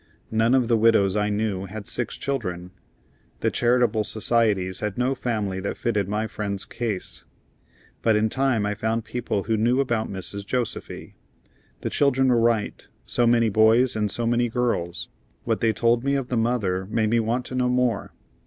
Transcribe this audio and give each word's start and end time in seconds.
None 0.31 0.55
of 0.55 0.67
the 0.67 0.77
widows 0.79 1.15
I 1.15 1.29
knew 1.29 1.65
had 1.67 1.87
six 1.87 2.17
children. 2.17 2.71
The 3.41 3.51
charitable 3.51 4.03
societies 4.03 4.79
had 4.79 4.97
no 4.97 5.13
family 5.13 5.59
that 5.59 5.77
fitted 5.77 6.07
my 6.09 6.25
friend's 6.25 6.65
case. 6.65 7.23
But 8.01 8.15
in 8.15 8.27
time 8.27 8.65
I 8.65 8.73
found 8.73 9.05
people 9.05 9.43
who 9.43 9.55
knew 9.55 9.79
about 9.79 10.09
Mrs. 10.11 10.43
Josefy. 10.43 11.13
The 11.81 11.91
children 11.91 12.29
were 12.29 12.41
right 12.41 12.87
so 13.05 13.27
many 13.27 13.49
boys 13.49 13.95
and 13.95 14.09
so 14.11 14.25
many 14.25 14.49
girls; 14.49 15.07
what 15.43 15.59
they 15.61 15.71
told 15.71 16.03
me 16.03 16.15
of 16.15 16.29
the 16.29 16.35
mother 16.37 16.87
made 16.87 17.11
me 17.11 17.19
want 17.19 17.45
to 17.45 17.53
know 17.53 17.69
more. 17.69 18.11